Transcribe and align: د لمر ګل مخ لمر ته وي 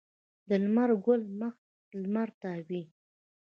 د 0.47 0.49
لمر 0.63 0.89
ګل 1.05 1.21
مخ 1.39 1.55
لمر 2.01 2.29
ته 2.41 2.51
وي 2.67 2.83